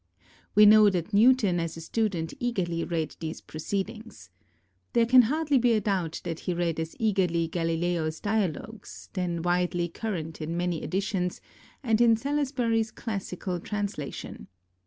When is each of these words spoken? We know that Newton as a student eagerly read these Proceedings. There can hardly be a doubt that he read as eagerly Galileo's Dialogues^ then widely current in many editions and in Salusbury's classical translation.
We 0.55 0.65
know 0.65 0.89
that 0.89 1.13
Newton 1.13 1.59
as 1.59 1.77
a 1.77 1.81
student 1.81 2.33
eagerly 2.39 2.83
read 2.83 3.15
these 3.19 3.39
Proceedings. 3.39 4.31
There 4.93 5.05
can 5.05 5.21
hardly 5.21 5.59
be 5.59 5.73
a 5.73 5.79
doubt 5.79 6.21
that 6.23 6.39
he 6.39 6.55
read 6.55 6.79
as 6.79 6.95
eagerly 6.97 7.47
Galileo's 7.47 8.19
Dialogues^ 8.19 9.09
then 9.13 9.43
widely 9.43 9.89
current 9.89 10.41
in 10.41 10.57
many 10.57 10.81
editions 10.81 11.39
and 11.83 12.01
in 12.01 12.17
Salusbury's 12.17 12.89
classical 12.89 13.59
translation. 13.59 14.47